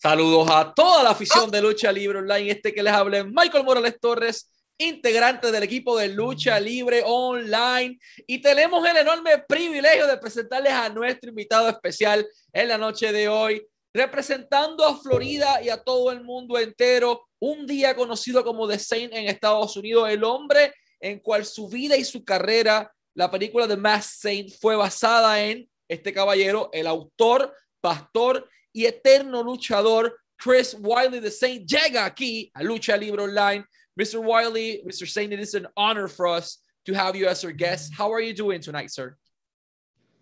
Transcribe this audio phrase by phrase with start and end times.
[0.00, 2.52] Saludos a toda la afición de Lucha Libre Online.
[2.52, 7.98] Este que les hable Michael Morales Torres, integrante del equipo de Lucha Libre Online.
[8.24, 13.28] Y tenemos el enorme privilegio de presentarles a nuestro invitado especial en la noche de
[13.28, 17.26] hoy, representando a Florida y a todo el mundo entero.
[17.40, 21.96] Un día conocido como The Saint en Estados Unidos, el hombre en cual su vida
[21.96, 27.52] y su carrera, la película de Mass Saint, fue basada en este caballero, el autor,
[27.80, 33.64] pastor y eterno luchador Chris Wiley the Saint llega aquí a Lucha Libre Online.
[33.98, 34.22] Mr.
[34.22, 35.08] Wiley, Mr.
[35.08, 37.92] Saint, it is an honor for us to have you as our guest.
[37.92, 39.16] How are you doing tonight, sir?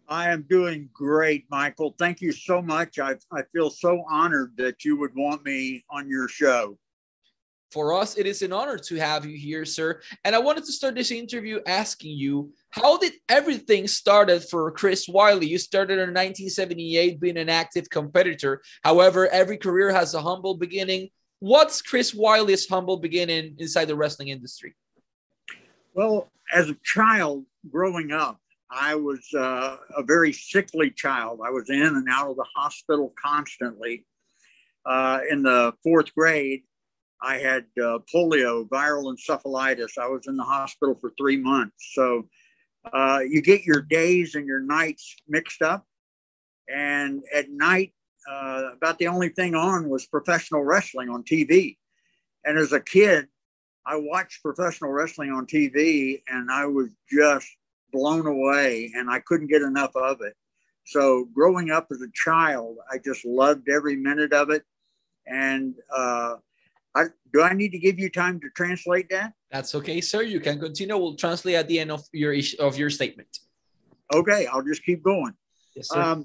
[0.08, 1.94] I am doing great, Michael.
[1.98, 2.98] Thank you so much.
[2.98, 6.78] I, I feel so honored that you would want me on your show.
[7.72, 10.00] For us, it is an honor to have you here, sir.
[10.24, 15.08] And I wanted to start this interview asking you how did everything started for Chris
[15.08, 15.48] Wiley?
[15.48, 18.62] You started in 1978 being an active competitor.
[18.82, 21.08] However, every career has a humble beginning.
[21.40, 24.74] What's Chris Wiley's humble beginning inside the wrestling industry?
[25.92, 28.38] Well, as a child growing up,
[28.70, 31.40] I was uh, a very sickly child.
[31.44, 34.04] I was in and out of the hospital constantly.
[34.84, 36.62] Uh, in the fourth grade,
[37.22, 39.98] I had uh, polio, viral encephalitis.
[39.98, 41.92] I was in the hospital for three months.
[41.94, 42.28] So
[42.92, 45.86] uh, you get your days and your nights mixed up.
[46.68, 47.92] And at night,
[48.30, 51.76] uh, about the only thing on was professional wrestling on TV.
[52.44, 53.28] And as a kid,
[53.86, 57.48] I watched professional wrestling on TV and I was just
[57.92, 60.34] blown away and I couldn't get enough of it.
[60.84, 64.62] So, growing up as a child, I just loved every minute of it.
[65.26, 66.36] And uh,
[66.96, 69.34] I, do I need to give you time to translate that?
[69.50, 70.22] That's okay, sir.
[70.22, 70.96] You can continue.
[70.96, 73.28] We'll translate at the end of your of your statement.
[74.12, 75.34] Okay, I'll just keep going.
[75.74, 76.00] Yes, sir.
[76.00, 76.24] Um,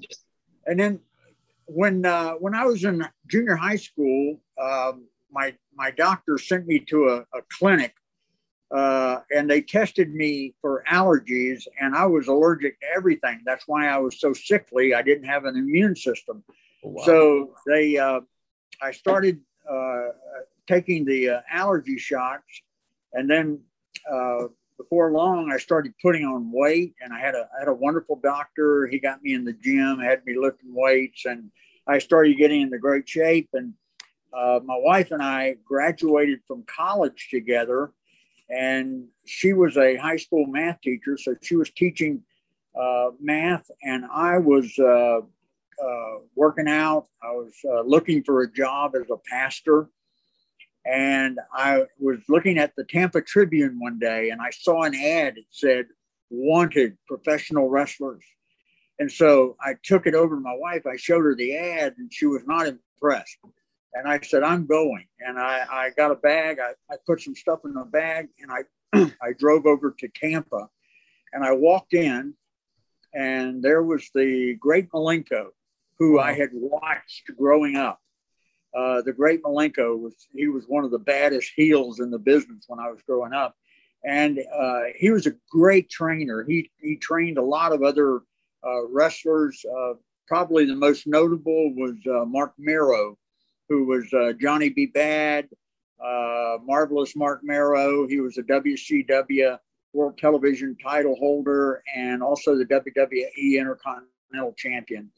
[0.66, 1.00] and then
[1.66, 6.78] when uh, when I was in junior high school, um, my my doctor sent me
[6.90, 7.94] to a, a clinic,
[8.74, 13.42] uh, and they tested me for allergies, and I was allergic to everything.
[13.44, 14.94] That's why I was so sickly.
[14.94, 16.42] I didn't have an immune system.
[16.84, 17.02] Oh, wow.
[17.04, 18.20] So they, uh,
[18.80, 20.08] I started uh,
[20.66, 22.62] taking the uh, allergy shots,
[23.12, 23.60] and then
[24.10, 24.44] uh,
[24.78, 28.16] before long, I started putting on weight, and I had a I had a wonderful
[28.16, 28.86] doctor.
[28.86, 31.50] He got me in the gym, had me lifting weights, and
[31.86, 33.48] I started getting into great shape.
[33.52, 33.74] And
[34.32, 37.92] uh, my wife and I graduated from college together,
[38.50, 42.22] and she was a high school math teacher, so she was teaching
[42.78, 44.72] uh, math, and I was.
[44.78, 45.20] Uh,
[45.82, 47.06] uh working out.
[47.22, 49.88] I was uh, looking for a job as a pastor
[50.84, 55.38] and I was looking at the Tampa Tribune one day and I saw an ad
[55.38, 55.86] It said,
[56.30, 58.24] wanted professional wrestlers.
[58.98, 60.86] And so I took it over to my wife.
[60.86, 63.38] I showed her the ad and she was not impressed.
[63.94, 65.06] And I said, I'm going.
[65.20, 66.58] And I, I got a bag.
[66.58, 70.68] I, I put some stuff in a bag and I, I drove over to Tampa
[71.32, 72.34] and I walked in
[73.14, 75.48] and there was the great Malenko
[75.98, 78.01] who I had watched growing up
[78.74, 82.64] uh, the great Malenko was he was one of the baddest heels in the business
[82.68, 83.54] when I was growing up,
[84.04, 86.44] and uh, he was a great trainer.
[86.44, 88.20] He he trained a lot of other
[88.64, 89.64] uh, wrestlers.
[89.64, 89.94] Uh,
[90.26, 93.18] probably the most notable was uh, Marc Mero,
[93.68, 94.08] who was
[94.40, 94.86] Johnny B.
[94.86, 95.48] Bad,
[96.64, 98.06] marvelous Marc Mero.
[98.06, 99.58] He was a WCW
[99.92, 105.10] World Television title holder and also the WWE Intercontinental Champion.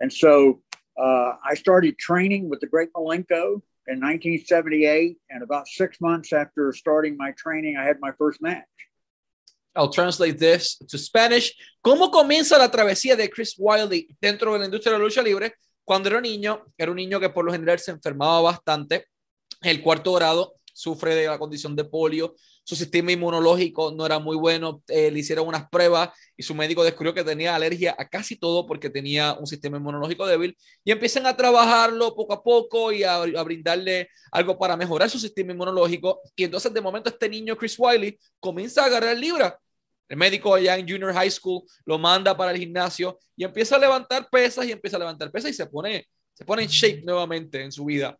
[0.00, 0.60] And so
[0.98, 6.72] uh, I started training with the Great Malenko in 1978, and about six months after
[6.72, 8.64] starting my training, I had my first match.
[9.76, 11.54] I'll translate this to Spanish.
[11.82, 15.54] ¿Cómo comienza la travesía de Chris Wiley dentro de la industria de la lucha libre?
[15.84, 19.06] Cuando era niño, era un niño que por lo general se enfermaba bastante.
[19.62, 22.34] El cuarto grado sufre de la condición de polio
[22.66, 26.82] su sistema inmunológico no era muy bueno, eh, le hicieron unas pruebas y su médico
[26.82, 31.26] descubrió que tenía alergia a casi todo porque tenía un sistema inmunológico débil y empiezan
[31.26, 36.42] a trabajarlo poco a poco y a, brindarle algo para mejorar su sistema inmunológico y
[36.42, 39.56] entonces de momento este niño Chris Wiley comienza a agarrar libra.
[40.08, 43.78] El médico allá en Junior High School lo manda para el gimnasio y empieza a
[43.78, 47.62] levantar pesas y empieza a levantar pesas y se pone, se pone en shape nuevamente
[47.62, 48.18] en su vida.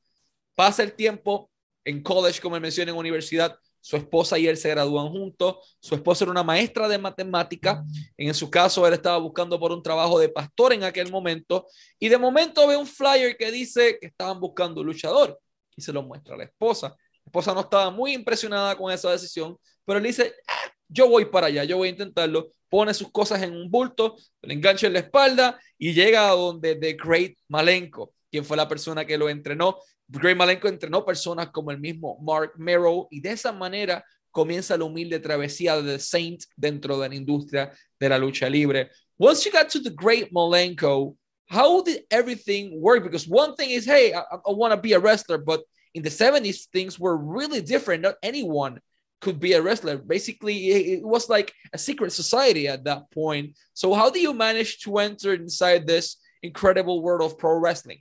[0.54, 1.50] Pasa el tiempo
[1.86, 5.76] en college, como mencioné, en universidad, su esposa y él se gradúan juntos.
[5.80, 7.84] Su esposa era una maestra de matemática.
[8.16, 11.68] En su caso, él estaba buscando por un trabajo de pastor en aquel momento.
[12.00, 15.38] Y de momento ve un flyer que dice que estaban buscando luchador
[15.76, 16.88] y se lo muestra a la esposa.
[16.88, 21.26] La esposa no estaba muy impresionada con esa decisión, pero él dice, ah, yo voy
[21.26, 22.48] para allá, yo voy a intentarlo.
[22.68, 26.74] Pone sus cosas en un bulto, le engancha en la espalda y llega a donde
[26.74, 29.78] The Great Malenko quien fue la persona que lo entrenó.
[30.08, 34.84] Great Malenko entrenó personas como el mismo Marc Mero y de esa manera comienza la
[34.84, 38.90] humilde travesía de The Saint dentro de la industria de la lucha libre.
[39.18, 41.16] Once you got to the great Malenko,
[41.48, 43.02] how did everything work?
[43.02, 45.62] Because one thing is, hey, I, I want to be a wrestler, but
[45.94, 48.02] in the 70s, things were really different.
[48.02, 48.80] Not anyone
[49.20, 49.96] could be a wrestler.
[49.96, 53.56] Basically, it was like a secret society at that point.
[53.72, 58.00] So, how do you manage to enter inside this incredible world of pro wrestling?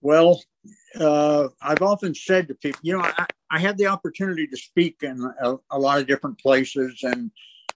[0.00, 0.42] Well,
[0.98, 4.96] uh, I've often said to people, you know, I, I had the opportunity to speak
[5.02, 7.30] in a, a lot of different places, and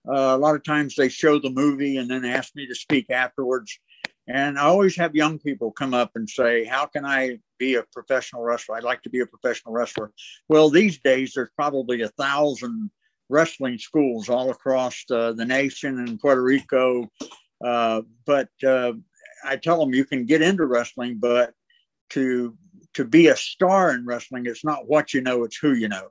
[0.08, 3.10] uh, a lot of times they show the movie and then ask me to speak
[3.10, 3.78] afterwards.
[4.26, 7.84] And I always have young people come up and say, How can I be a
[7.92, 8.76] professional wrestler?
[8.76, 10.10] I'd like to be a professional wrestler.
[10.48, 12.90] Well, these days, there's probably a thousand
[13.28, 17.10] wrestling schools all across uh, the nation and Puerto Rico.
[17.64, 18.92] Uh, but uh,
[19.44, 21.52] I tell them you can get into wrestling, but
[22.10, 22.56] to
[22.94, 26.08] to be a star in wrestling, it's not what you know, it's who you know.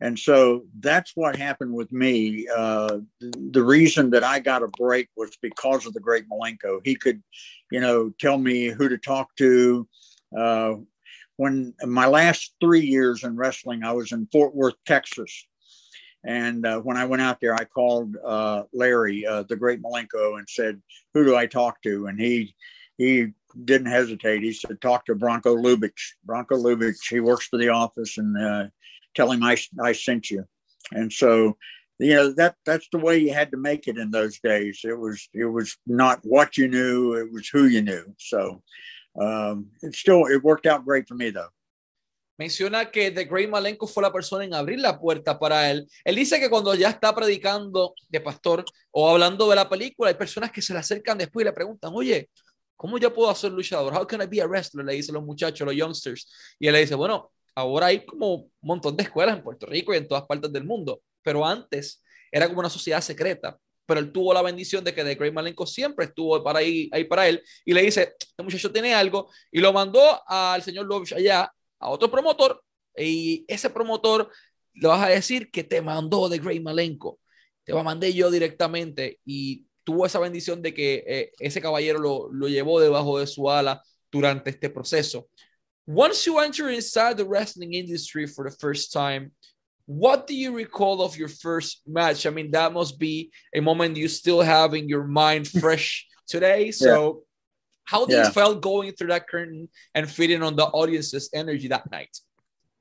[0.00, 2.46] And so that's what happened with me.
[2.48, 6.80] Uh, the reason that I got a break was because of the great Malenko.
[6.84, 7.22] He could,
[7.70, 9.86] you know, tell me who to talk to.
[10.36, 10.76] Uh,
[11.36, 15.46] when my last three years in wrestling, I was in Fort Worth, Texas.
[16.24, 20.38] And uh, when I went out there, I called uh, Larry, uh, the great Malenko,
[20.38, 20.80] and said,
[21.14, 22.54] "Who do I talk to?" And he
[23.00, 23.32] he
[23.64, 24.42] didn't hesitate.
[24.42, 26.02] He said, "Talk to Bronko Lubich.
[26.28, 27.08] Bronko Lubich.
[27.08, 28.66] He works for the office, and uh,
[29.14, 30.44] tell him I, I sent you.
[30.92, 31.56] And so,
[31.98, 34.80] you know, that that's the way you had to make it in those days.
[34.84, 38.04] It was it was not what you knew, it was who you knew.
[38.18, 38.62] So
[39.18, 41.52] um, it still it worked out great for me though.
[42.38, 45.86] Menciona que The Great Malenko fue la persona en abrir la puerta para él.
[46.02, 50.16] Él dice que cuando ya está predicando de pastor o hablando de la película, hay
[50.16, 52.30] personas que se le acercan después y le preguntan, oye,
[52.80, 53.92] ¿cómo yo puedo ser luchador?
[53.94, 54.86] How can I be a wrestler?
[54.86, 56.26] Le dicen los muchachos, los youngsters.
[56.58, 59.92] Y él le dice, bueno, Ahora hay como un montón de escuelas en Puerto Rico
[59.92, 63.58] y en todas partes del mundo, pero antes era como una sociedad secreta.
[63.86, 67.04] Pero él tuvo la bendición de que The Great Malenko siempre estuvo para ahí, ahí
[67.04, 71.12] para él y le dice: Este muchacho tiene algo, y lo mandó al señor Lovich
[71.12, 72.62] allá, a otro promotor,
[72.96, 74.30] y ese promotor
[74.74, 77.18] le vas a decir que te mandó The Great Malenko,
[77.64, 82.28] te lo mandé yo directamente, y tuvo esa bendición de que eh, ese caballero lo,
[82.30, 83.82] lo llevó debajo de su ala
[84.12, 85.28] durante este proceso.
[85.84, 89.32] Once you enter inside the wrestling industry for the first time,
[89.86, 92.24] what do you recall of your first match?
[92.24, 96.70] I mean, that must be a moment you still have in your mind fresh today.
[96.70, 97.12] So, yeah.
[97.86, 98.26] how did yeah.
[98.26, 102.16] you felt going through that curtain and feeding on the audience's energy that night?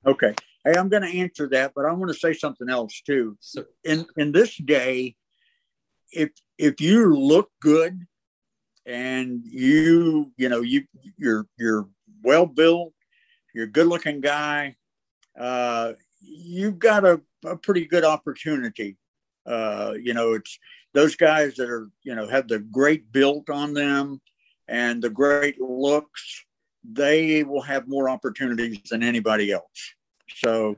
[0.06, 0.36] Okay.
[0.64, 3.36] Hey, I'm going to answer that, but I want to say something else too.
[3.40, 5.16] So, in in this day,
[6.12, 6.30] if
[6.60, 8.06] if you look good
[8.86, 10.84] and you you know you
[11.18, 11.88] you're you're
[12.24, 12.94] well built
[13.54, 14.76] you're a good looking guy,
[15.40, 18.98] uh, you've got a, a, pretty good opportunity.
[19.46, 20.60] Uh, you know, it's
[20.94, 24.22] those guys that are, you know, have the great build on them
[24.68, 26.46] and the great looks,
[26.84, 29.94] they will have more opportunities than anybody else.
[30.38, 30.78] So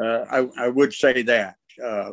[0.00, 1.56] uh, I, I, would say that.
[1.82, 2.12] Uh,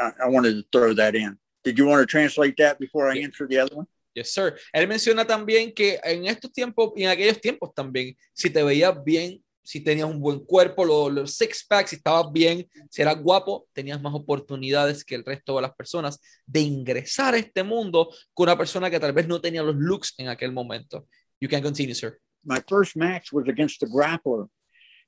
[0.00, 1.38] I, I wanted to throw that in.
[1.62, 3.86] Did you want to translate that before I answer the other one?
[4.14, 4.58] Yes, sir.
[4.72, 9.04] Él menciona también que en estos tiempos y en aquellos tiempos también, si te veías
[9.04, 13.22] bien, si tenías un buen cuerpo, los, los six packs, si estabas bien, si eras
[13.22, 18.10] guapo, tenías más oportunidades que el resto de las personas de ingresar a este mundo
[18.34, 21.06] con una persona que tal vez no tenía los looks en aquel momento.
[21.40, 22.18] You can continue, sir.
[22.44, 24.48] My first match was against a grappler.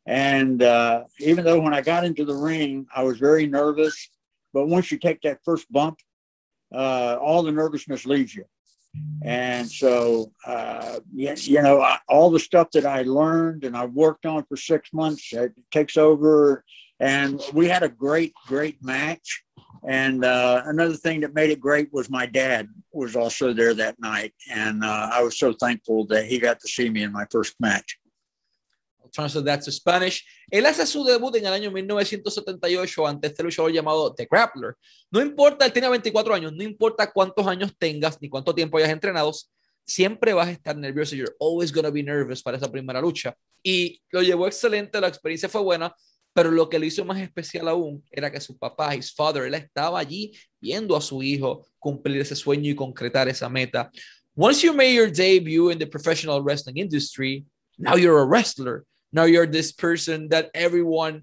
[0.06, 4.10] And uh, even though when I got into the ring, I was very nervous,
[4.52, 5.98] but once you take that first bump,
[6.74, 8.44] uh, all the nervousness leaves you.
[9.24, 14.26] And so, uh, you, you know, all the stuff that I learned and I worked
[14.26, 16.64] on for six months it takes over.
[17.00, 19.42] And we had a great, great match.
[19.88, 23.98] And uh, another thing that made it great was my dad was also there that
[23.98, 24.34] night.
[24.50, 27.54] And uh, I was so thankful that he got to see me in my first
[27.58, 27.98] match.
[29.12, 30.24] Translate that to Spanish.
[30.50, 34.74] Él hace su debut en el año 1978 ante este luchador llamado The Grappler.
[35.10, 38.90] No importa, él tiene 24 años, no importa cuántos años tengas ni cuánto tiempo hayas
[38.90, 39.32] entrenado,
[39.84, 41.14] siempre vas a estar nervioso.
[41.14, 43.36] You're always going to be nervous para esa primera lucha.
[43.62, 45.94] Y lo llevó excelente, la experiencia fue buena,
[46.32, 49.54] pero lo que le hizo más especial aún era que su papá, his father, él
[49.54, 53.90] estaba allí viendo a su hijo cumplir ese sueño y concretar esa meta.
[54.34, 57.44] Once you made your debut in the professional wrestling industry,
[57.78, 58.84] now you're a wrestler.
[59.12, 61.22] Now you're this person that everyone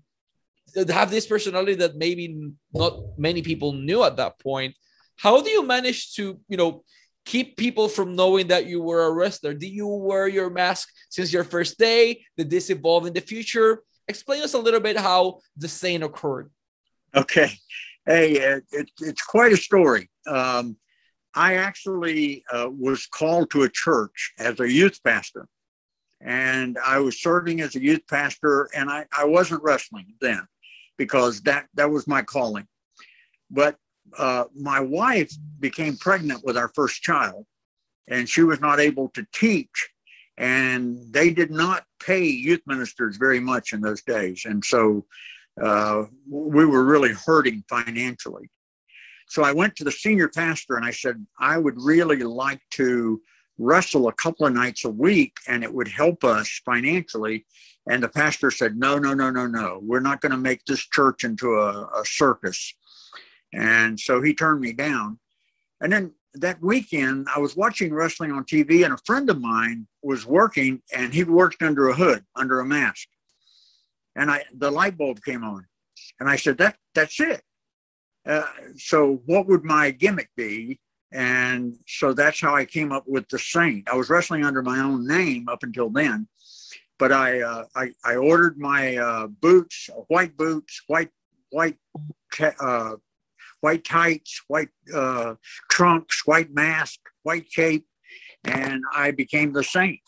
[0.75, 4.75] have this personality that maybe not many people knew at that point
[5.15, 6.84] how do you manage to you know
[7.25, 9.53] keep people from knowing that you were a wrestler?
[9.53, 12.24] Did you wear your mask since your first day?
[12.38, 13.84] Did this evolve in the future?
[14.08, 16.50] Explain us a little bit how the Saint occurred.
[17.15, 17.51] Okay.
[18.05, 20.10] Hey, it, it, it's quite a story.
[20.25, 20.77] Um,
[21.36, 25.48] I actually uh, was called to a church as a youth pastor.
[26.22, 30.46] And I was serving as a youth pastor, and I, I wasn't wrestling then
[30.98, 32.68] because that, that was my calling.
[33.50, 33.78] But
[34.18, 37.46] uh, my wife became pregnant with our first child,
[38.08, 39.90] and she was not able to teach.
[40.38, 44.44] And they did not pay youth ministers very much in those days.
[44.46, 45.06] And so
[45.62, 48.50] uh, we were really hurting financially.
[49.28, 53.22] So I went to the senior pastor and I said, I would really like to
[53.60, 57.46] wrestle a couple of nights a week and it would help us financially.
[57.88, 59.80] And the pastor said, No, no, no, no, no.
[59.84, 62.74] We're not going to make this church into a, a circus.
[63.54, 65.20] And so he turned me down.
[65.82, 69.88] And then that weekend, I was watching wrestling on TV, and a friend of mine
[70.04, 73.08] was working, and he worked under a hood, under a mask.
[74.16, 75.66] And I, the light bulb came on,
[76.20, 77.42] and I said, "That, that's it."
[78.28, 78.46] Uh,
[78.78, 80.80] so, what would my gimmick be?
[81.12, 83.89] And so that's how I came up with the Saint.
[83.89, 86.28] I was wrestling under my own name up until then,
[87.00, 91.10] but I uh, I, I, ordered my uh, boots, white boots, white
[91.50, 91.78] white
[92.60, 92.96] uh,
[93.62, 95.34] white tights, white uh,
[95.70, 97.88] trunks, white mask, white cape,
[98.44, 100.01] and I became the saint.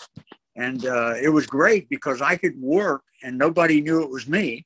[0.56, 4.66] And uh, it was great because I could work and nobody knew it was me.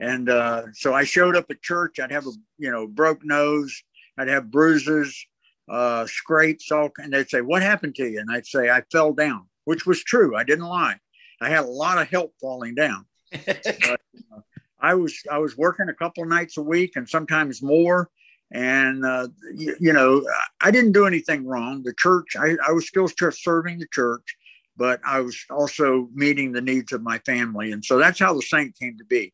[0.00, 1.98] And uh, so I showed up at church.
[1.98, 3.82] I'd have a you know broke nose.
[4.18, 5.26] I'd have bruises,
[5.68, 9.12] uh, scrapes, all, and they'd say, "What happened to you?" And I'd say, "I fell
[9.12, 10.36] down," which was true.
[10.36, 10.98] I didn't lie.
[11.40, 13.06] I had a lot of help falling down.
[13.46, 14.40] but, uh,
[14.80, 18.10] I was I was working a couple nights a week and sometimes more.
[18.52, 20.24] And uh, you, you, know,
[20.60, 21.82] I didn't do anything wrong.
[21.82, 24.36] The church, I, I was still serving the church,
[24.76, 28.42] but I was also meeting the needs of my family, and so that's how the
[28.42, 29.32] saint came to be.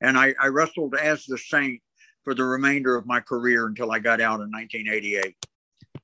[0.00, 1.80] And I, I wrestled as the saint
[2.24, 5.36] for the remainder of my career until I got out in 1988.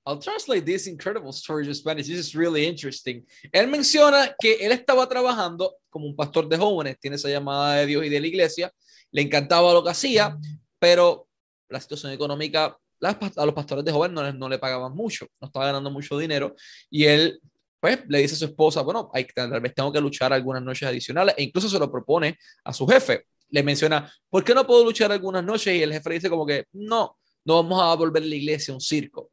[0.04, 2.09] I'll translate this incredible story to Spanish.
[2.09, 3.25] This is really interesting.
[3.52, 7.87] Él menciona que él estaba trabajando como un pastor de jóvenes, tiene esa llamada de
[7.87, 8.73] Dios y de la iglesia,
[9.12, 10.37] le encantaba lo que hacía,
[10.78, 11.28] pero
[11.68, 15.66] la situación económica a los pastores de jóvenes no, no le pagaban mucho, no estaba
[15.66, 16.54] ganando mucho dinero
[16.88, 17.40] y él
[17.82, 20.88] pues le dice a su esposa, bueno, hay, tal vez tengo que luchar algunas noches
[20.88, 23.26] adicionales e incluso se lo propone a su jefe.
[23.50, 25.75] Le menciona, ¿por qué no puedo luchar algunas noches?
[25.75, 29.32] Y el jefe dice como que, no, no vamos a volver la iglesia un circo.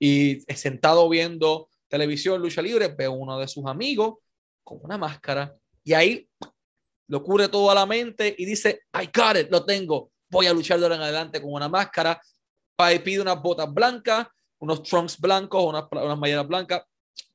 [0.00, 4.14] Y sentado viendo televisión, lucha libre, ve a uno de sus amigos
[4.64, 5.54] con una máscara
[5.84, 6.28] y ahí
[7.08, 10.52] lo cubre todo a la mente y dice, I got it, lo tengo, voy a
[10.52, 12.20] luchar de ahora en adelante con una máscara.
[13.04, 14.28] Pide unas botas blancas,
[14.58, 16.82] unos trunks blancos, unas, unas malleras blancas,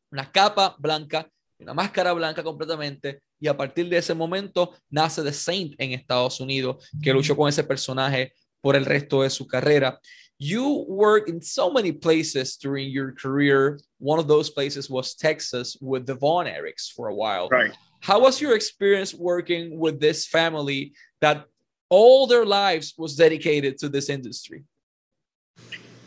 [0.10, 1.30] una capa blanca,
[1.60, 3.22] una máscara blanca completamente.
[3.40, 7.50] Y a partir de ese momento nace The Saint en Estados Unidos, que luchó con
[7.50, 10.00] ese personaje por el resto de su carrera.
[10.38, 13.80] You worked in so many places during your career.
[14.00, 17.48] One of those places was Texas with the Von Erichs for a while.
[17.48, 17.72] Right.
[18.02, 21.46] How was your experience working with this family that
[21.90, 24.64] all their lives was dedicated to this industry?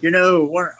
[0.00, 0.72] You know what?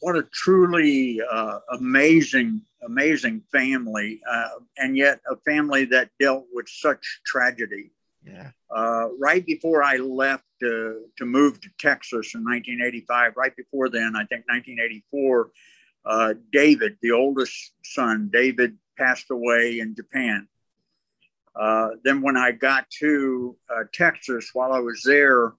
[0.00, 6.66] What a truly uh, amazing, amazing family, uh, and yet a family that dealt with
[6.68, 7.92] such tragedy.
[8.24, 8.50] Yeah.
[8.74, 14.14] Uh, right before I left to, to move to Texas in 1985, right before then,
[14.16, 15.50] I think 1984,
[16.06, 20.48] uh, David, the oldest son, David passed away in Japan.
[21.54, 25.54] Uh, then when I got to uh, Texas, while I was there,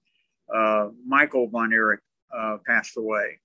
[0.52, 2.00] uh, Michael Von Erich
[2.36, 3.38] uh, passed away.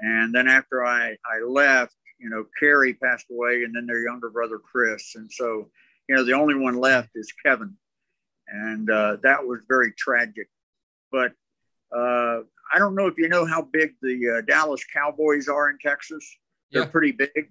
[0.00, 4.30] And then after I, I left, you know, Kerry passed away, and then their younger
[4.30, 5.14] brother, Chris.
[5.16, 5.70] And so,
[6.08, 7.76] you know, the only one left is Kevin.
[8.48, 10.48] And uh, that was very tragic.
[11.10, 11.32] But
[11.92, 16.24] I don't know if you know how big the Dallas Cowboys are in Texas.
[16.72, 16.88] They're yeah.
[16.88, 17.50] pretty big.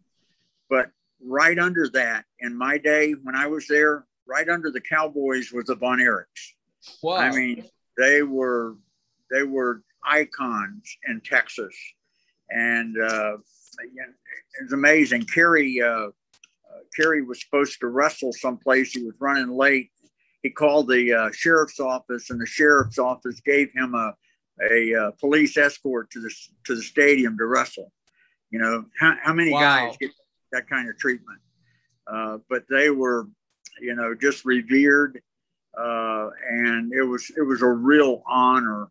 [0.70, 0.92] But
[1.24, 5.66] right under that, in my day when I was there, right under the Cowboys was
[5.66, 6.54] the Von Erichs.
[7.02, 7.16] Wow.
[7.16, 7.66] I mean,
[7.98, 8.76] they were
[9.32, 11.76] they were icons in Texas,
[12.50, 13.38] and uh,
[14.62, 15.24] it's amazing.
[15.24, 16.10] Kerry uh, uh,
[16.96, 18.92] Kerry was supposed to wrestle someplace.
[18.92, 19.92] He was running late.
[20.46, 24.14] He called the uh, sheriff's office, and the sheriff's office gave him a
[24.72, 26.32] a uh, police escort to the
[26.66, 27.92] to the stadium to wrestle.
[28.52, 29.60] You know how, how many wow.
[29.60, 30.12] guys get
[30.52, 31.40] that kind of treatment?
[32.08, 33.28] Uh, but they were
[33.80, 35.22] you know, just revered.
[35.78, 38.88] Uh, and it was it was a real honor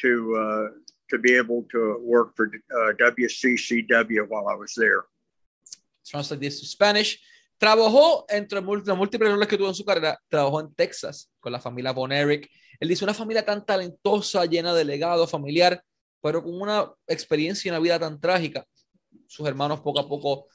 [0.00, 0.78] to uh,
[1.10, 5.04] to be able to work for uh, WCCW while I was there.
[6.06, 7.18] Translate this to Spanish.
[7.62, 10.20] Trabajó entre los múltiples roles que tuvo en su carrera.
[10.26, 12.10] Trabajó en Texas con la familia Von.
[12.10, 12.48] Él
[12.80, 15.80] dice una familia tan talentosa, llena de legado familiar,
[16.20, 18.66] pero con una experiencia y una vida tan trágica.
[19.28, 20.48] Sus hermanos poco a poco,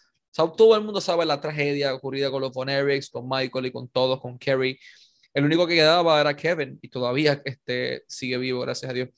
[0.58, 2.68] todo el mundo sabe la tragedia ocurrida con los Von
[3.10, 4.78] con Michael y con todos, con Kerry.
[5.34, 9.10] El único que quedaba era Kevin y todavía este, sigue vivo, gracias a Dios.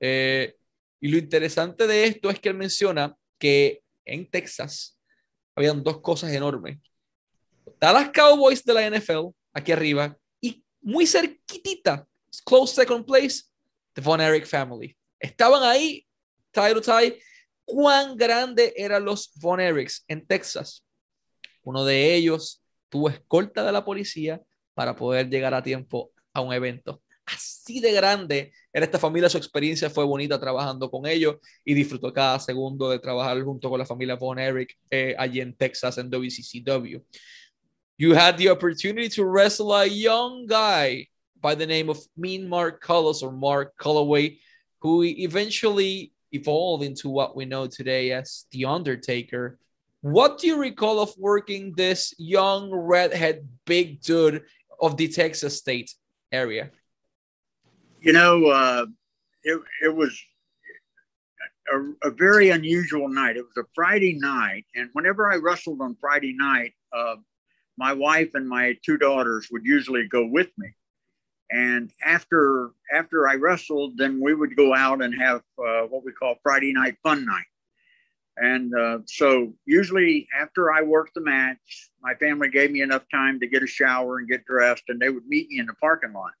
[0.00, 0.54] Eh,
[1.00, 4.98] y lo interesante de esto es que él menciona que en Texas
[5.54, 6.78] habían dos cosas enormes.
[7.80, 12.06] Dallas Cowboys de la NFL, aquí arriba, y muy cerquitita,
[12.44, 13.44] close second place,
[13.94, 14.96] the Von Erich family.
[15.20, 16.06] Estaban ahí,
[16.52, 17.20] tie to tie.
[17.64, 20.84] ¿Cuán grande eran los Von Erichs en Texas?
[21.62, 24.40] Uno de ellos tuvo escolta de la policía
[24.74, 27.02] para poder llegar a tiempo a un evento.
[27.26, 32.10] Así de grande era esta familia, su experiencia fue bonita trabajando con ellos y disfrutó
[32.12, 36.08] cada segundo de trabajar junto con la familia Von Erich eh, allí en Texas en
[36.08, 37.02] WCCW.
[37.98, 41.08] You had the opportunity to wrestle a young guy
[41.40, 44.38] by the name of Mean Mark Callous or Mark Calloway,
[44.80, 49.58] who eventually evolved into what we know today as The Undertaker.
[50.00, 54.44] What do you recall of working this young redhead big dude
[54.80, 55.92] of the Texas state
[56.30, 56.70] area?
[58.00, 58.86] You know, uh,
[59.42, 60.16] it, it was
[61.72, 63.36] a, a, very unusual night.
[63.36, 64.66] It was a Friday night.
[64.76, 67.16] And whenever I wrestled on Friday night, uh,
[67.78, 70.68] my wife and my two daughters would usually go with me.
[71.50, 76.12] And after after I wrestled, then we would go out and have uh, what we
[76.12, 77.46] call Friday night fun night.
[78.36, 83.40] And uh, so usually after I worked the match, my family gave me enough time
[83.40, 86.12] to get a shower and get dressed, and they would meet me in the parking
[86.12, 86.32] lot.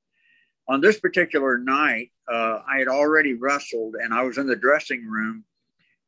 [0.68, 5.06] On this particular night, uh, I had already wrestled, and I was in the dressing
[5.06, 5.44] room,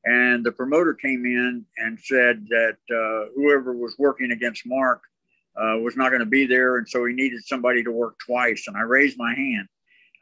[0.05, 5.03] and the promoter came in and said that uh, whoever was working against Mark
[5.61, 8.65] uh, was not going to be there, and so he needed somebody to work twice.
[8.67, 9.69] And I raised my hand.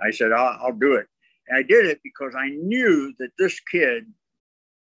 [0.00, 1.06] I said, I'll, I'll do it.
[1.48, 4.04] And I did it because I knew that this kid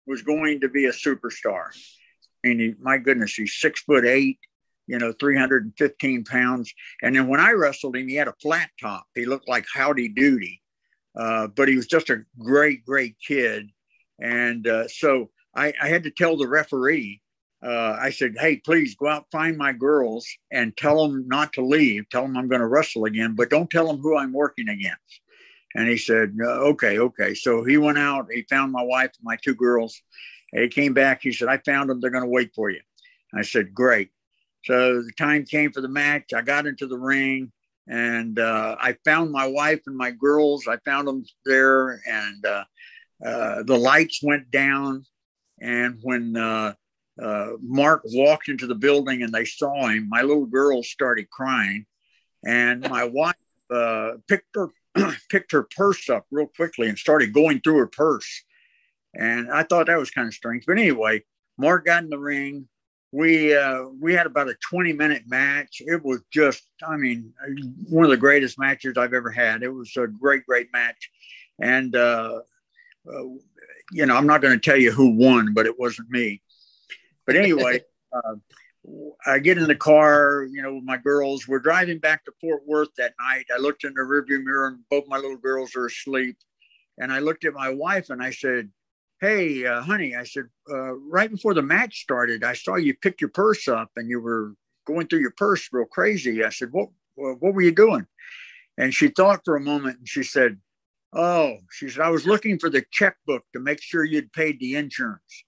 [0.08, 1.68] was going to be a superstar.
[2.44, 4.40] Mean, he, my goodness, he's six foot eight,
[4.88, 6.74] you know, 315 pounds.
[7.02, 9.06] And then when I wrestled him, he had a flat top.
[9.16, 10.62] He looked like Howdy Doody,
[11.18, 13.70] uh, but he was just a great, great kid.
[14.20, 17.22] And uh, so I, I, had to tell the referee,
[17.66, 21.66] uh, I said, hey, please go out, find my girls and tell them not to
[21.66, 22.08] leave.
[22.10, 25.22] Tell them I'm going to wrestle again, but don't tell them who I'm working against.
[25.74, 27.34] And he said, okay, okay.
[27.34, 30.00] So he went out, he found my wife and my two girls.
[30.54, 31.22] He came back.
[31.22, 32.00] He said, I found them.
[32.00, 32.80] They're going to wait for you.
[33.34, 34.10] I said, great.
[34.64, 36.34] So the time came for the match.
[36.34, 37.52] I got into the ring
[37.88, 40.68] and uh, I found my wife and my girls.
[40.68, 42.64] I found them there and uh,
[43.26, 45.06] uh, the lights went down.
[45.62, 46.36] And when
[47.22, 50.10] uh, Mark walked into the building and they saw him.
[50.10, 51.86] My little girl started crying,
[52.46, 53.36] and my wife
[53.72, 54.70] uh, picked her
[55.30, 58.44] picked her purse up real quickly and started going through her purse.
[59.14, 60.66] And I thought that was kind of strange.
[60.66, 61.24] But anyway,
[61.58, 62.68] Mark got in the ring.
[63.12, 65.82] We uh, we had about a 20 minute match.
[65.86, 67.34] It was just, I mean,
[67.90, 69.64] one of the greatest matches I've ever had.
[69.64, 71.10] It was a great, great match.
[71.62, 72.42] And uh,
[73.10, 73.24] uh,
[73.92, 76.42] you know, I'm not going to tell you who won, but it wasn't me.
[77.26, 77.82] But anyway,
[78.14, 78.36] uh,
[79.26, 81.48] I get in the car, you know, with my girls.
[81.48, 83.46] We're driving back to Fort Worth that night.
[83.54, 86.38] I looked in the rearview mirror and both my little girls are asleep.
[86.98, 88.70] And I looked at my wife and I said,
[89.22, 93.22] Hey, uh, honey, I said, uh, right before the match started, I saw you pick
[93.22, 94.54] your purse up and you were
[94.86, 96.44] going through your purse real crazy.
[96.44, 98.06] I said, What, what were you doing?
[98.78, 100.58] And she thought for a moment and she said,
[101.14, 104.76] Oh, she said, I was looking for the checkbook to make sure you'd paid the
[104.76, 105.46] insurance.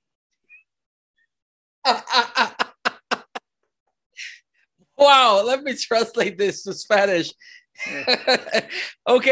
[4.97, 7.33] wow, let me translate this to Spanish.
[9.05, 9.27] ok,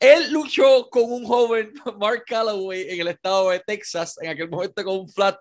[0.00, 4.84] él luchó con un joven, Mark Calloway, en el estado de Texas, en aquel momento
[4.84, 5.38] con un flat.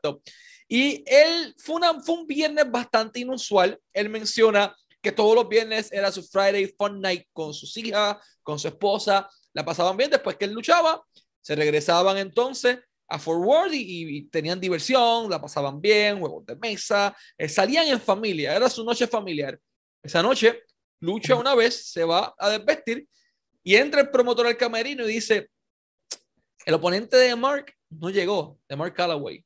[0.68, 3.80] Y él fue, fue un viernes bastante inusual.
[3.94, 8.58] Él menciona que todos los viernes era su Friday Fun Night con sus hijas, con
[8.58, 9.30] su esposa.
[9.54, 11.04] La pasaban bien después que él luchaba.
[11.42, 17.16] Se regresaban entonces a Forward y, y, tenían diversión, la pasaban bien, juegos de mesa,
[17.38, 19.60] eh, salían en familia, era su noche familiar.
[20.02, 20.64] Esa noche,
[21.00, 23.08] lucha una vez, se va a desvestir
[23.64, 25.50] y entra el promotor al camerino y dice,
[26.66, 29.44] el oponente de Mark no llegó, de Mark Calloway.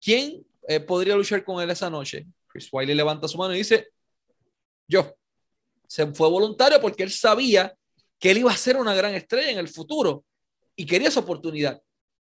[0.00, 2.26] ¿Quién eh, podría luchar con él esa noche?
[2.46, 3.88] Chris Wiley levanta su mano y dice,
[4.86, 5.14] yo.
[5.86, 7.74] Se fue voluntario porque él sabía
[8.18, 10.24] que él iba a ser una gran estrella en el futuro
[10.76, 11.80] y quería esa oportunidad.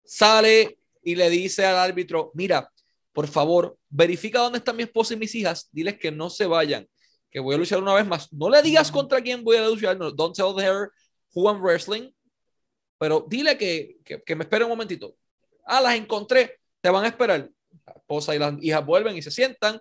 [0.04, 2.70] Sale y le dice al árbitro, mira,
[3.12, 6.88] por favor, verifica dónde están mi esposa y mis hijas, diles que no se vayan,
[7.30, 8.32] que voy a luchar una vez más.
[8.32, 10.90] No le digas contra quién voy a luchar, no, don't tell her
[11.34, 12.10] who I'm wrestling,
[12.98, 15.16] pero dile que, que, que me espere un momentito.
[15.64, 17.50] Ah, las encontré, te van a esperar.
[17.86, 19.80] La esposa y las hijas vuelven y se sientan,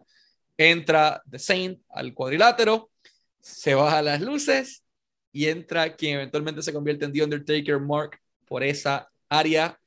[0.58, 2.92] entra The Saint al cuadrilátero,
[3.40, 4.84] se baja las luces
[5.32, 9.79] y entra quien eventualmente se convierte en The Undertaker, Mark, por esa área.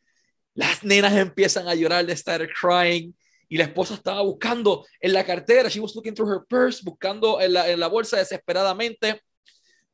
[0.55, 3.13] Las nenas empiezan a llorar, de estar crying
[3.49, 7.41] y la esposa estaba buscando en la cartera, she was looking through her purse, buscando
[7.41, 9.21] en la, en la bolsa desesperadamente.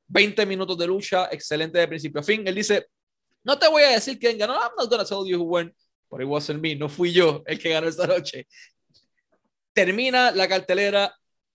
[0.06, 2.46] 20 minutos de lucha, excelente de principio a fin.
[2.46, 2.86] Él dice,
[3.44, 5.74] no te voy a decir quién ganó, I'm not gonna tell you who won,
[6.10, 8.46] but it wasn't me, no fui yo el que ganó esta noche.
[9.72, 11.14] Termina la cartelera,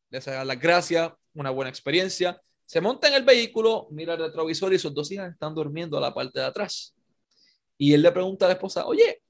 [0.09, 2.39] les da las gracias, una buena experiencia.
[2.65, 6.01] Se monta en el vehículo, mira el retrovisor y sus dos hijas están durmiendo a
[6.01, 6.93] la parte de atrás.
[7.83, 9.21] Y él le pregunta a la esposa, oye,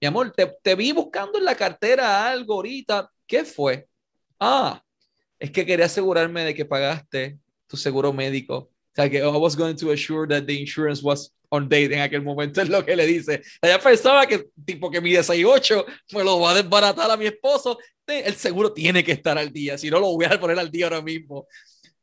[0.00, 3.08] mi amor, te, te vi buscando en la cartera algo ahorita.
[3.24, 3.86] ¿Qué fue?
[4.40, 4.82] Ah,
[5.38, 7.38] es que quería asegurarme de que pagaste
[7.68, 8.56] tu seguro médico.
[8.56, 12.00] O sea, que I was going to assure that the insurance was on date en
[12.00, 13.42] aquel momento, es lo que le dice.
[13.62, 17.78] Ella pensaba que tipo que mide 6'8 me lo va a desbaratar a mi esposo.
[18.08, 20.86] El seguro tiene que estar al día, si no lo voy a poner al día
[20.86, 21.46] ahora mismo.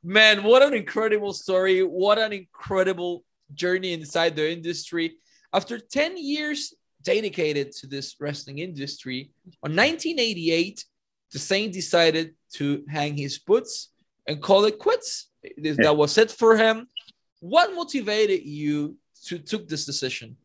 [0.02, 1.82] Man, what an incredible story.
[1.84, 5.20] What an incredible journey inside the industry.
[5.54, 9.32] After 10 years dedicated to this wrestling industry,
[9.64, 10.86] on 1988,
[11.32, 13.92] the Saint decided to hang his boots
[14.28, 15.30] and call it quits.
[15.58, 16.88] That was it for him.
[17.40, 20.38] What motivated you to took this decision?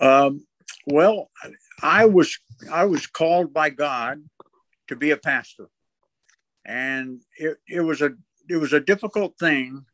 [0.00, 0.46] Um,
[0.86, 1.30] well,
[1.82, 2.38] I was
[2.70, 4.22] I was called by God
[4.88, 5.68] to be a pastor,
[6.64, 8.10] and it, it was a
[8.48, 9.84] it was a difficult thing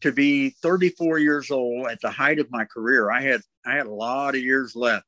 [0.00, 3.10] to be 34 years old at the height of my career.
[3.10, 5.06] I had I had a lot of years left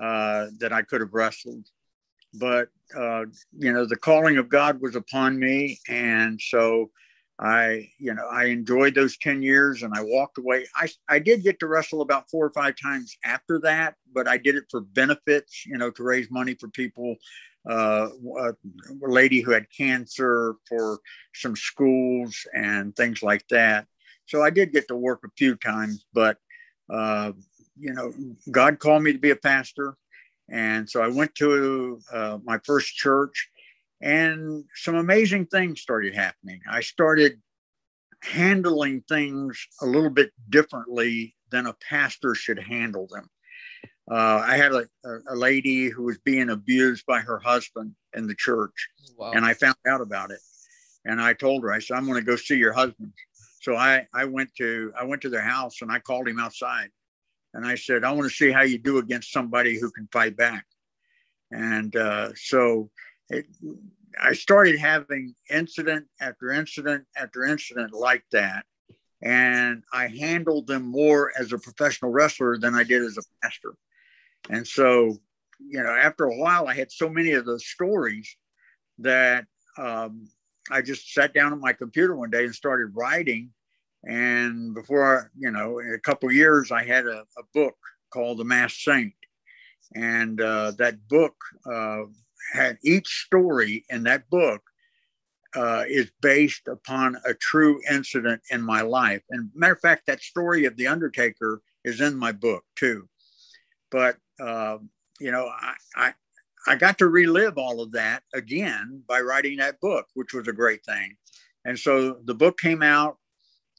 [0.00, 1.66] uh, that I could have wrestled,
[2.34, 3.24] but uh,
[3.56, 6.90] you know the calling of God was upon me, and so
[7.42, 10.66] I, you know, I enjoyed those 10 years and I walked away.
[10.76, 14.38] I, I did get to wrestle about four or five times after that, but I
[14.38, 17.16] did it for benefits, you know, to raise money for people.
[17.68, 18.08] Uh,
[18.40, 18.54] a
[19.02, 20.98] lady who had cancer for
[21.34, 23.86] some schools and things like that.
[24.26, 26.38] So I did get to work a few times, but,
[26.90, 27.32] uh,
[27.78, 28.12] you know,
[28.50, 29.94] God called me to be a pastor.
[30.48, 33.48] And so I went to uh, my first church
[34.00, 36.60] and some amazing things started happening.
[36.68, 37.40] I started
[38.22, 43.28] handling things a little bit differently than a pastor should handle them.
[44.12, 44.86] Uh, I had a,
[45.30, 49.32] a, lady who was being abused by her husband in the church, wow.
[49.34, 50.40] and I found out about it.
[51.06, 53.14] And I told her, I said, "I'm going to go see your husband."
[53.62, 56.90] So I I went to I went to their house and I called him outside,
[57.54, 60.36] and I said, "I want to see how you do against somebody who can fight
[60.36, 60.66] back."
[61.50, 62.90] And uh, so
[63.30, 63.46] it,
[64.20, 68.66] I started having incident after incident after incident like that.
[69.22, 73.72] And I handled them more as a professional wrestler than I did as a pastor.
[74.50, 75.18] And so,
[75.58, 78.36] you know, after a while, I had so many of those stories
[78.98, 79.46] that
[79.78, 80.28] um,
[80.70, 83.50] I just sat down at my computer one day and started writing.
[84.04, 87.76] And before, you know, a couple years, I had a, a, book
[88.12, 89.14] called The Masked Saint.
[89.94, 91.36] And uh, that book
[91.70, 92.02] uh,
[92.52, 94.62] had each story in that book
[95.54, 99.22] uh, is based upon a true incident in my life.
[99.30, 103.08] And matter of fact, that story of the Undertaker is in my book too.
[103.90, 104.78] But uh,
[105.20, 106.14] you know, I, I
[106.66, 110.52] I got to relive all of that again by writing that book, which was a
[110.52, 111.16] great thing.
[111.64, 113.18] And so the book came out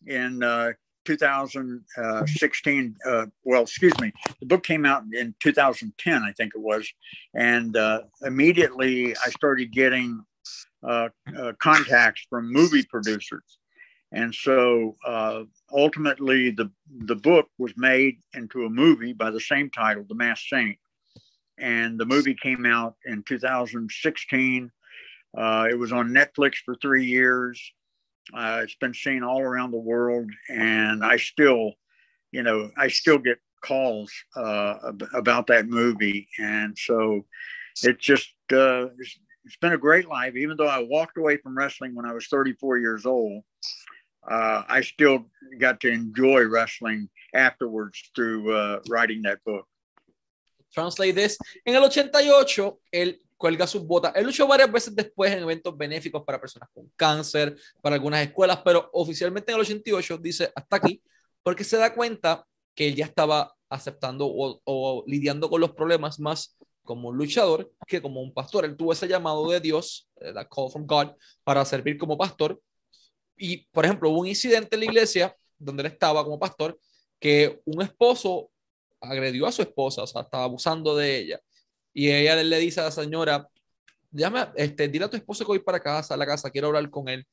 [0.05, 0.73] in uh,
[1.05, 2.95] 2016.
[3.05, 6.89] Uh, well, excuse me, the book came out in 2010, I think it was,
[7.33, 10.23] and uh, immediately I started getting
[10.83, 13.59] uh, uh contacts from movie producers,
[14.13, 16.71] and so uh, ultimately the
[17.05, 20.77] the book was made into a movie by the same title, The Masked Saint,
[21.57, 24.71] and the movie came out in 2016.
[25.35, 27.59] Uh, it was on Netflix for three years.
[28.33, 31.73] Uh, it's been seen all around the world, and I still,
[32.31, 34.75] you know, I still get calls uh,
[35.15, 37.25] about that movie, and so
[37.83, 40.35] it just uh, it's, it's been a great life.
[40.35, 43.43] Even though I walked away from wrestling when I was 34 years old,
[44.29, 45.25] uh, I still
[45.59, 49.67] got to enjoy wrestling afterwards through uh, writing that book.
[50.73, 51.37] Translate this.
[51.65, 54.13] En el 88, el cuelga sus botas.
[54.15, 58.61] Él luchó varias veces después en eventos benéficos para personas con cáncer, para algunas escuelas,
[58.63, 61.03] pero oficialmente en el 88 dice hasta aquí,
[61.43, 66.55] porque se da cuenta que él ya estaba aceptando o, lidiando con los problemas más
[66.83, 68.63] como un luchador que como un pastor.
[68.63, 71.09] Él tuvo ese llamado de Dios, la eh, call from God,
[71.43, 72.61] para servir como pastor.
[73.37, 76.79] Y, por ejemplo, hubo un incidente en la iglesia donde él estaba como pastor,
[77.19, 78.49] que un esposo
[79.01, 81.39] agredió a su esposa, o sea, estaba abusando de ella.
[81.93, 83.49] Y ella le dice a la señora,
[84.11, 86.89] llama, este, dile a tu esposo que voy para casa, a la casa, quiero hablar
[86.89, 87.27] con él.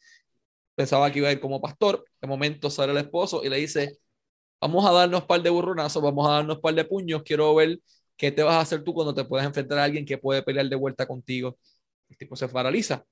[0.74, 2.04] Pensaba que iba a ir como pastor.
[2.20, 3.98] De momento sale el esposo y le dice,
[4.60, 7.80] vamos a darnos par de burronazos, vamos a darnos par de puños, quiero ver
[8.16, 10.68] qué te vas a hacer tú cuando te puedes enfrentar a alguien que puede pelear
[10.68, 11.58] de vuelta contigo.
[12.08, 13.04] El tipo se paraliza.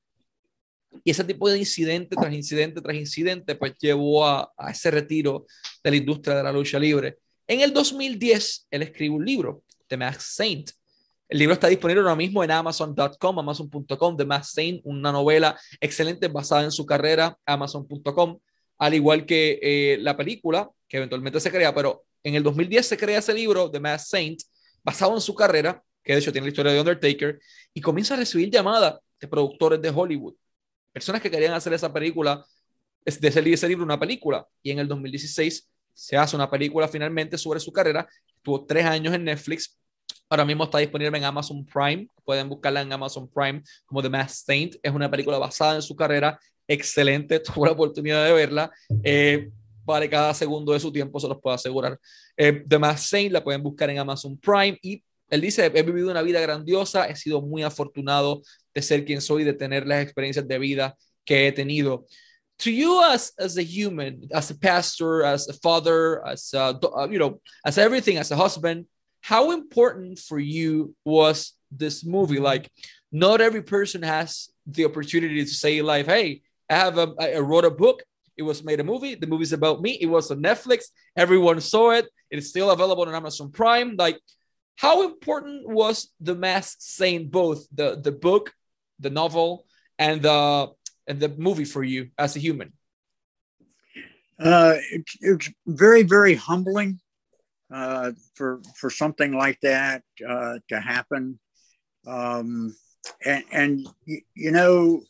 [1.04, 5.46] Y ese tipo de incidente tras incidente tras incidente, pues llevó a, a ese retiro
[5.82, 7.18] de la industria de la lucha libre.
[7.46, 10.70] En el 2010, él escribe un libro, The Masked Saint.
[11.28, 16.28] El libro está disponible ahora mismo en amazon.com, amazon.com, The Masked Saint, una novela excelente
[16.28, 18.38] basada en su carrera, amazon.com,
[18.78, 22.96] al igual que eh, la película, que eventualmente se crea, pero en el 2010 se
[22.96, 24.42] crea ese libro, The Masked Saint,
[24.82, 27.38] basado en su carrera, que de hecho tiene la historia de Undertaker,
[27.74, 30.34] y comienza a recibir llamadas de productores de Hollywood
[30.92, 32.44] personas que querían hacer esa película,
[33.04, 34.46] de ese, ese libro una película.
[34.62, 38.08] Y en el 2016 se hace una película finalmente sobre su carrera.
[38.42, 39.76] Tuvo tres años en Netflix.
[40.28, 42.06] Ahora mismo está disponible en Amazon Prime.
[42.24, 44.76] Pueden buscarla en Amazon Prime como The Masked Saint.
[44.82, 46.38] Es una película basada en su carrera.
[46.66, 47.40] Excelente.
[47.40, 48.70] Tuve la oportunidad de verla.
[49.02, 49.50] Eh,
[49.84, 51.98] vale cada segundo de su tiempo, se los puedo asegurar.
[52.36, 54.78] Eh, The Masked Saint la pueden buscar en Amazon Prime.
[54.82, 57.08] Y él dice, he vivido una vida grandiosa.
[57.08, 58.42] He sido muy afortunado
[58.78, 62.04] de ser quien soy, de tener las experiencias de vida que he tenido.
[62.60, 67.08] To you as, as a human, as a pastor, as a father, as a, uh,
[67.10, 68.86] you know, as everything, as a husband,
[69.20, 72.40] how important for you was this movie?
[72.40, 72.70] Like,
[73.10, 77.64] not every person has the opportunity to say like, hey, I have a, I wrote
[77.64, 78.02] a book.
[78.36, 79.16] It was made a movie.
[79.16, 79.98] The movie's about me.
[80.00, 80.84] It was on Netflix.
[81.16, 82.06] Everyone saw it.
[82.30, 83.96] It's still available on Amazon Prime.
[83.98, 84.18] Like,
[84.76, 88.52] how important was the Masked Saint both the the book
[89.00, 89.66] the novel
[89.98, 90.68] and the
[91.06, 92.72] and the movie for you as a human?
[94.38, 97.00] Uh, it's, it's very very humbling
[97.72, 101.38] uh, for for something like that uh, to happen,
[102.06, 102.74] um,
[103.24, 103.88] and, and
[104.34, 105.02] you know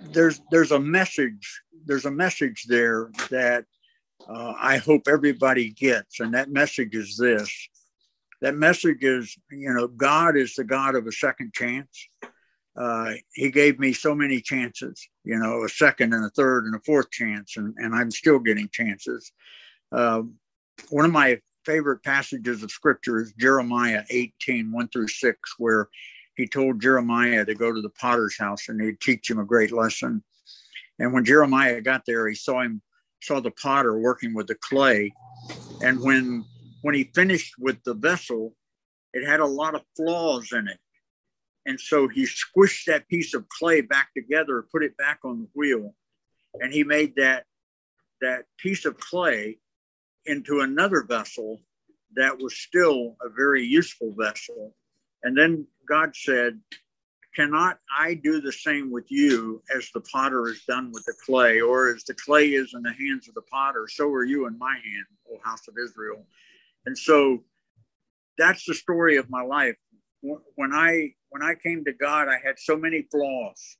[0.00, 3.64] there's there's a message there's a message there that
[4.28, 7.50] uh, I hope everybody gets, and that message is this:
[8.40, 12.08] that message is, you know, God is the God of a second chance.
[12.78, 16.76] Uh, he gave me so many chances, you know, a second and a third and
[16.76, 19.32] a fourth chance, and, and I'm still getting chances.
[19.90, 20.22] Uh,
[20.90, 25.88] one of my favorite passages of scripture is Jeremiah 18, 1 through 6, where
[26.36, 29.72] he told Jeremiah to go to the potter's house and he'd teach him a great
[29.72, 30.22] lesson.
[31.00, 32.80] And when Jeremiah got there, he saw him,
[33.20, 35.12] saw the potter working with the clay.
[35.82, 36.44] And when
[36.82, 38.54] when he finished with the vessel,
[39.12, 40.78] it had a lot of flaws in it.
[41.68, 45.48] And so he squished that piece of clay back together, put it back on the
[45.54, 45.94] wheel,
[46.54, 47.44] and he made that
[48.22, 49.58] that piece of clay
[50.24, 51.60] into another vessel
[52.16, 54.74] that was still a very useful vessel.
[55.22, 56.58] And then God said,
[57.36, 61.60] Cannot I do the same with you as the potter has done with the clay,
[61.60, 64.58] or as the clay is in the hands of the potter, so are you in
[64.58, 66.24] my hand, O house of Israel.
[66.86, 67.44] And so
[68.38, 69.76] that's the story of my life.
[70.20, 73.76] When I when I came to God, I had so many flaws.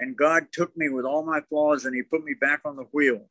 [0.00, 2.86] And God took me with all my flaws and he put me back on the
[2.92, 3.28] wheel.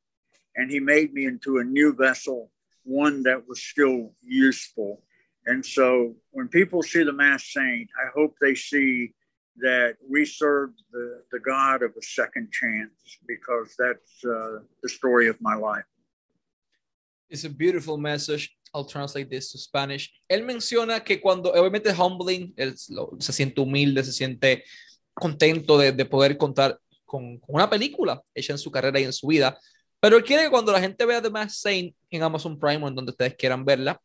[0.56, 2.52] And he made me into a new vessel,
[2.84, 5.04] one that was still useful.
[5.46, 9.14] And so when people see the Masked Saint, I hope they see
[9.60, 15.30] that we serve the, the God of a second chance because that's uh, the story
[15.30, 15.86] of my life.
[17.30, 18.57] It's a beautiful message.
[18.74, 20.12] I'll translate this to Spanish.
[20.28, 24.64] Él menciona que cuando, obviamente, humbling, él se siente humilde, se siente
[25.14, 29.14] contento de, de poder contar con, con, una película hecha en su carrera y en
[29.14, 29.60] su vida.
[30.00, 32.88] Pero él quiere que cuando la gente vea The Masked Saint en Amazon Prime o
[32.88, 34.00] en donde ustedes quieran verla,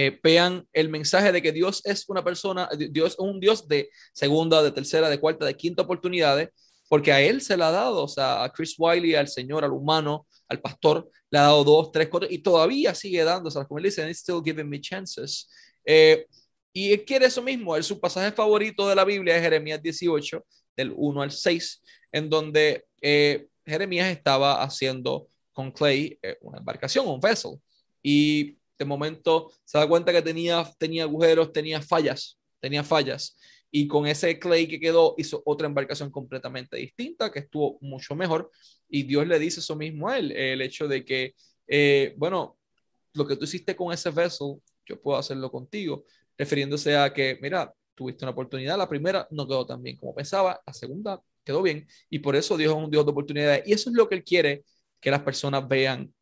[0.00, 3.90] eh, vean el mensaje de que Dios es una persona, Dios es un Dios de
[4.12, 6.50] segunda, de tercera, de cuarta, de quinta oportunidades,
[6.88, 9.72] porque a él se la ha dado, o sea, a Chris Wiley, al Señor, al
[9.72, 13.84] humano, al pastor, le ha dado dos, tres, cuatro, y todavía sigue sea, como él
[13.84, 15.48] dice, he's still giving me chances.
[15.84, 16.26] Eh,
[16.72, 20.44] y quiere eso mismo, él, su pasaje favorito de la Biblia Jeremías 18,
[20.76, 21.82] del 1 al 6,
[22.12, 27.58] en donde eh, Jeremías estaba haciendo con Clay eh, una embarcación, un vessel,
[28.02, 33.36] y de momento se da cuenta que tenía, tenía agujeros, tenía fallas, tenía fallas.
[33.70, 38.50] Y con ese clay que quedó hizo otra embarcación completamente distinta que estuvo mucho mejor
[38.88, 41.34] y Dios le dice eso mismo a él, el hecho de que,
[41.66, 42.58] eh, bueno,
[43.14, 46.04] lo que tú hiciste con ese vessel, yo puedo hacerlo contigo,
[46.36, 50.60] refiriéndose a que, mira, tuviste una oportunidad, la primera no quedó tan bien como pensaba,
[50.66, 53.90] la segunda quedó bien, y por eso Dios es un Dios de oportunidades, y eso
[53.90, 54.64] es lo que Él quiere
[55.00, 56.12] que las personas vean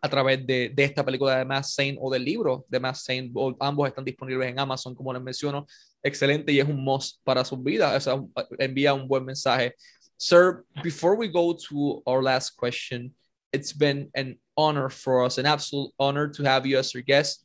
[0.00, 3.34] a través de, de, esta película de Mass Saint o del libro de Mass Saint.
[3.60, 5.66] Ambos están disponibles en Amazon, como les menciono.
[6.02, 7.96] Excelente y es un must para sus vidas.
[7.96, 9.74] O sea, envía un buen mensaje.
[10.18, 13.12] Sir, before we go to our last question,
[13.52, 17.44] it's been an honor for us, an absolute honor to have you as our guest.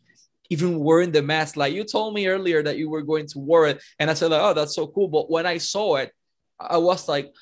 [0.49, 3.67] Even wearing the mask, like you told me earlier that you were going to wear
[3.67, 6.11] it, and I said, like, "Oh, that's so cool." But when I saw it,
[6.59, 7.33] I was like,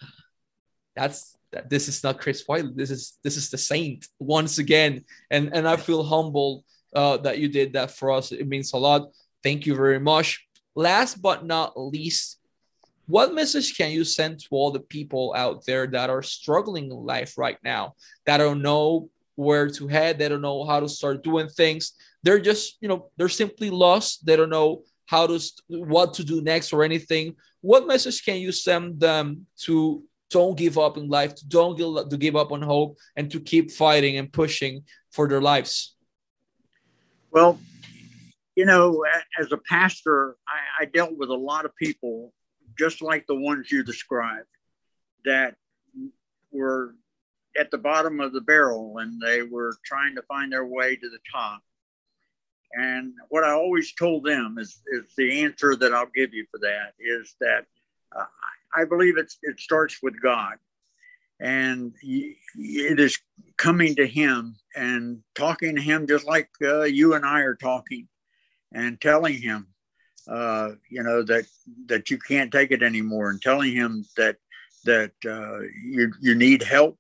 [0.96, 2.74] "That's that this is not Chris Whitley.
[2.76, 5.06] This is this is the saint once again.
[5.32, 6.64] And and I feel humbled
[6.96, 8.32] uh, that you did that for us.
[8.32, 9.10] It means a lot.
[9.44, 10.46] Thank you very much.
[10.76, 12.39] Last but not least,
[13.10, 16.92] what message can you send to all the people out there that are struggling in
[16.92, 17.96] life right now,
[18.28, 21.94] that don't know where to head, they don't know how to start doing things.
[22.22, 24.28] They're just, you know, they're simply lost.
[24.28, 27.36] They don't know how to what to do next or anything.
[27.62, 32.10] What message can you send them to don't give up in life, to don't give,
[32.10, 35.96] to give up on hope, and to keep fighting and pushing for their lives?
[37.32, 37.60] Well,
[38.56, 39.04] you know,
[39.40, 42.34] as a pastor, I, I dealt with a lot of people
[42.80, 44.48] just like the ones you described
[45.26, 45.56] that
[46.52, 46.96] were
[47.60, 51.10] at the bottom of the barrel and they were trying to find their way to
[51.10, 51.62] the top.
[52.74, 56.60] And what I always told them is, is the answer that I'll give you for
[56.62, 57.66] that is that
[58.18, 58.26] uh,
[58.74, 60.54] I believe it's, it starts with God.
[61.42, 63.18] And it is
[63.58, 68.08] coming to Him and talking to Him just like uh, you and I are talking
[68.74, 69.68] and telling Him,
[70.30, 71.46] uh, you know, that,
[71.88, 74.38] that you can't take it anymore and telling Him that,
[74.86, 76.98] that uh, you, you need help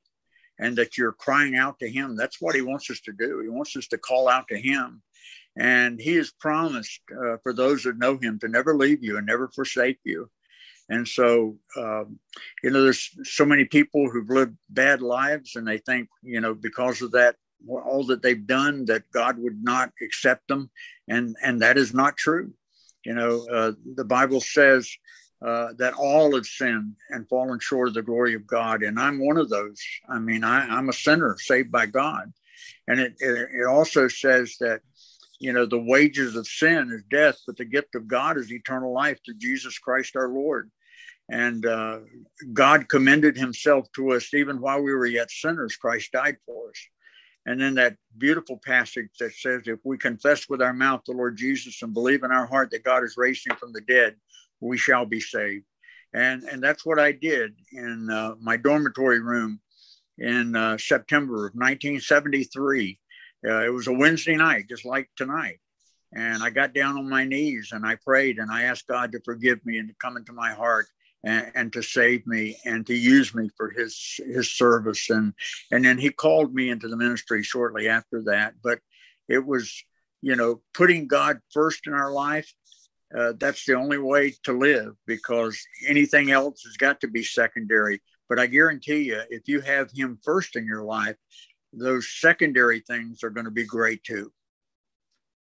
[0.60, 2.16] and that you're crying out to Him.
[2.16, 3.42] That's what He wants us to do.
[3.42, 5.02] He wants us to call out to Him.
[5.58, 9.26] And He has promised uh, for those that know Him to never leave you and
[9.26, 10.30] never forsake you.
[10.90, 12.20] And so, um,
[12.64, 16.56] you know, there's so many people who've lived bad lives and they think, you know,
[16.56, 17.36] because of that,
[17.68, 20.72] all that they've done, that God would not accept them.
[21.08, 22.54] And, and that is not true.
[23.06, 24.90] You know, uh, the Bible says
[25.46, 28.84] uh, that all have sinned and fallen short of the glory of God.
[28.84, 29.82] And I'm one of those.
[30.10, 32.32] I mean, I, I'm a sinner saved by God.
[32.88, 34.82] And it, it, it also says that
[35.40, 38.92] you know the wages of sin is death but the gift of god is eternal
[38.92, 40.70] life through jesus christ our lord
[41.30, 42.00] and uh,
[42.54, 45.76] God commended himself to us even while we were yet sinners.
[45.76, 46.88] Christ died for us.
[47.46, 51.38] And then that beautiful passage that says, if we confess with our mouth the Lord
[51.38, 54.16] Jesus and believe in our heart that God has raised him from the dead,
[54.60, 55.66] we shall be saved.
[56.14, 59.60] And, and that's what I did in uh, my dormitory room
[60.18, 63.00] in uh, September of 1973.
[63.48, 65.60] Uh, it was a Wednesday night, just like tonight.
[66.14, 69.22] And I got down on my knees and I prayed and I asked God to
[69.24, 70.88] forgive me and to come into my heart
[71.24, 75.10] and, and, to save me and to use me for his his service.
[75.10, 75.34] And
[75.72, 78.54] and then he called me into the ministry shortly after that.
[78.64, 78.80] But
[79.28, 79.84] it was
[80.22, 82.52] you know putting god first in our life
[83.18, 88.02] uh, that's the only way to live because anything else has got to be secondary.
[88.28, 91.16] But i guarantee you if you have him first in your life
[91.74, 94.32] those secondary things are going to be great too.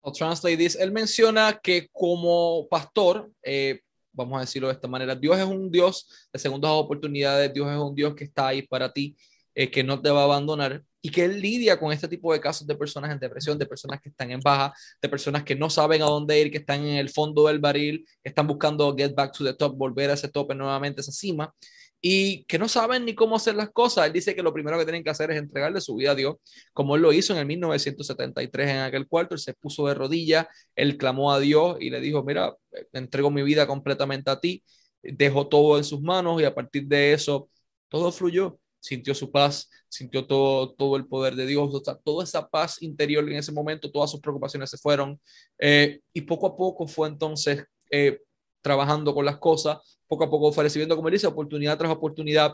[0.03, 0.75] I'll translate this.
[0.75, 3.79] Él menciona que como pastor, eh,
[4.13, 5.15] vamos a decirlo de esta manera.
[5.15, 8.91] Dios es un Dios de segundas oportunidades, Dios es un Dios que está ahí para
[8.91, 9.15] ti,
[9.55, 12.39] eh, que no te va a abandonar y que Él lidia con este tipo de
[12.39, 15.69] casos de personas en depresión, de personas que están en baja, de personas que no
[15.69, 19.13] saben a dónde ir, que están en el fondo del barril, que están buscando get
[19.15, 21.53] back to the top, volver a ese tope nuevamente, a esa cima
[22.01, 24.07] y que no saben ni cómo hacer las cosas.
[24.07, 26.37] Él dice que lo primero que tienen que hacer es entregarle su vida a Dios,
[26.73, 29.35] como él lo hizo en el 1973 en aquel cuarto.
[29.35, 32.55] Él se puso de rodillas, él clamó a Dios y le dijo, mira,
[32.91, 34.63] entrego mi vida completamente a ti,
[35.03, 37.49] dejo todo en sus manos y a partir de eso
[37.89, 38.57] todo fluyó.
[38.79, 41.69] Sintió su paz, sintió todo, todo el poder de Dios,
[42.03, 45.21] toda esa paz interior en ese momento, todas sus preocupaciones se fueron.
[45.59, 48.19] Eh, y poco a poco fue entonces eh,
[48.61, 52.53] trabajando con las cosas, poco a poco fue recibiendo, como dice, oportunidad tras oportunidad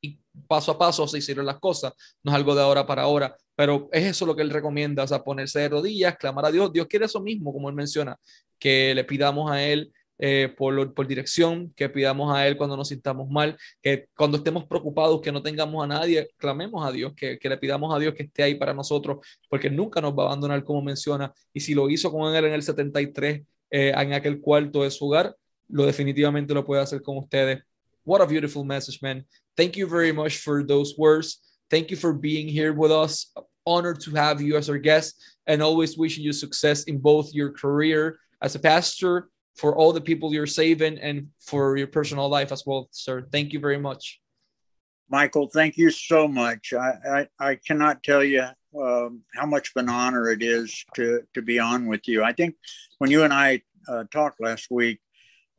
[0.00, 1.92] y paso a paso se hicieron las cosas,
[2.22, 5.24] no es algo de ahora para ahora, pero es eso lo que él recomienda, o
[5.24, 8.16] ponerse de rodillas, clamar a Dios, Dios quiere eso mismo, como él menciona,
[8.58, 12.88] que le pidamos a él eh, por, por, dirección, que pidamos a Él cuando nos
[12.88, 17.38] sintamos mal, que cuando estemos preocupados, que no tengamos a nadie, clamemos a Dios, que,
[17.38, 19.18] que, le pidamos a Dios que esté ahí para nosotros,
[19.50, 22.54] porque nunca nos va a abandonar como menciona, y si lo hizo con Él en
[22.54, 25.34] el 73, eh, en aquel cuarto de su hogar,
[25.68, 27.60] lo definitivamente lo puede hacer con ustedes.
[28.04, 29.24] What a beautiful message, man.
[29.56, 31.40] Thank you very much for those words.
[31.70, 33.32] Thank you for being here with us.
[33.66, 37.50] honored to have you as our guest and always wishing you success in both your
[37.50, 42.52] career as a pastor, for all the people you're saving, and for your personal life
[42.52, 43.26] as well, sir.
[43.32, 44.20] Thank you very much.
[45.08, 46.74] Michael, thank you so much.
[46.74, 48.44] I, I, I cannot tell you
[48.82, 52.22] um, how much of an honor it is to, to be on with you.
[52.22, 52.56] I think
[52.98, 55.00] when you and I uh, talked last week,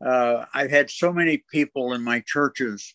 [0.06, 2.94] uh, I've had so many people in my churches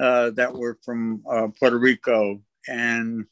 [0.00, 3.26] uh, that were from uh, Puerto Rico, and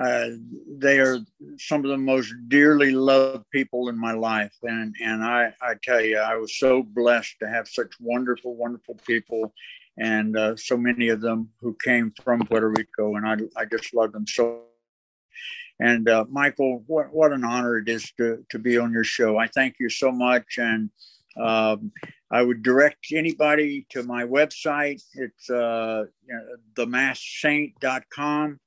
[0.00, 0.28] uh,
[0.68, 1.18] they are
[1.58, 4.54] some of the most dearly loved people in my life.
[4.62, 8.98] And and I I tell you, I was so blessed to have such wonderful, wonderful
[9.06, 9.52] people,
[9.98, 13.94] and uh, so many of them who came from Puerto Rico, and I I just
[13.94, 14.62] love them so.
[15.78, 19.36] And uh, Michael, what what an honor it is to to be on your show.
[19.36, 20.90] I thank you so much, and
[21.36, 21.92] um,
[22.30, 25.02] I would direct anybody to my website.
[25.14, 28.58] It's uh, you know, themasksaint.com.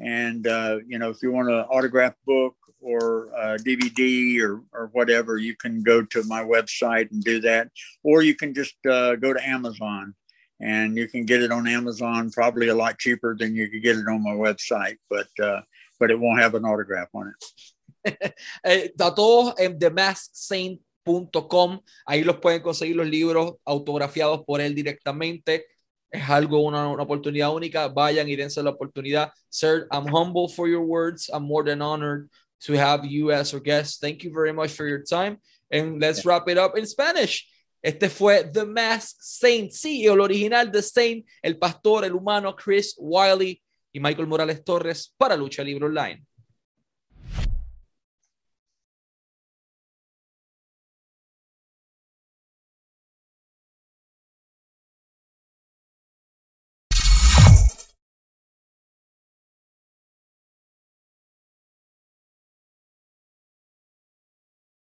[0.00, 5.36] And, uh, you know, if you want an autograph book or DVD or, or whatever,
[5.36, 7.68] you can go to my website and do that.
[8.02, 10.14] Or you can just uh, go to Amazon
[10.60, 13.96] and you can get it on Amazon probably a lot cheaper than you could get
[13.96, 15.60] it on my website, but, uh,
[16.00, 18.34] but it won't have an autograph on it.
[18.64, 21.80] eh, todos en The Mask Saint Com.
[22.06, 25.66] Ahí los pueden conseguir los libros autografiados por él directamente.
[26.10, 27.88] Es algo, una, una, oportunidad única.
[27.88, 29.30] Vayan y dense la oportunidad.
[29.48, 31.28] Sir, I'm humble for your words.
[31.32, 32.28] I'm more than honored
[32.66, 34.00] to have you as our guest.
[34.00, 35.38] Thank you very much for your time.
[35.70, 37.46] And let's wrap it up in Spanish.
[37.82, 42.94] Este fue The Mask Saint, sí, el original de Saint, el pastor, el humano Chris
[42.98, 46.24] Whitley y Michael Morales Torres para Lucha Libre Online.